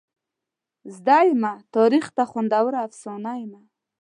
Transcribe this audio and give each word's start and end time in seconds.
زده 0.95 1.17
یمه 1.29 1.53
تاریخ 1.75 2.05
ته 2.15 2.23
خوندوره 2.31 2.79
افسانه 2.87 3.31
یمه. 3.41 3.61